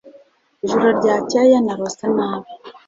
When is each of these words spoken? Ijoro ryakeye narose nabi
Ijoro 0.65 0.87
ryakeye 0.99 1.55
narose 1.65 2.05
nabi 2.15 2.51